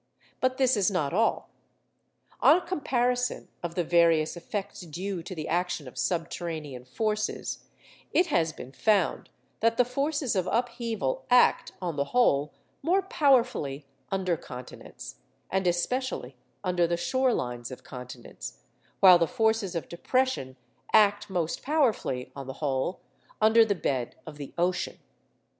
But 0.39 0.57
this 0.57 0.75
is 0.75 0.89
not 0.89 1.13
all. 1.13 1.51
On 2.39 2.57
a 2.57 2.65
comparison 2.65 3.49
of 3.61 3.75
the 3.75 3.83
various 3.83 4.35
effects 4.35 4.81
due 4.81 5.21
to 5.21 5.35
the 5.35 5.47
action 5.47 5.87
of 5.87 5.95
subterranean 5.95 6.85
forces, 6.85 7.65
it 8.11 8.25
has 8.25 8.51
been 8.51 8.71
found 8.71 9.29
that 9.59 9.77
the 9.77 9.85
forces 9.85 10.35
of 10.35 10.49
upheaval 10.51 11.27
act 11.29 11.73
(on 11.79 11.97
the 11.97 12.05
whole) 12.17 12.51
more 12.81 13.03
powerfully 13.03 13.85
under 14.11 14.35
continents, 14.37 15.17
and 15.51 15.67
especially 15.67 16.35
under 16.63 16.87
the 16.87 16.97
shore 16.97 17.31
lines 17.31 17.69
of 17.69 17.83
continents, 17.83 18.63
while 19.01 19.19
the 19.19 19.27
forces 19.27 19.75
of 19.75 19.87
depression 19.87 20.55
act 20.93 21.29
most 21.29 21.61
powerfully 21.61 22.31
(on 22.35 22.47
the 22.47 22.53
whole) 22.57 23.01
under 23.39 23.63
the 23.63 23.75
bed 23.75 24.15
of 24.25 24.37
the 24.39 24.51
ocean. 24.57 24.97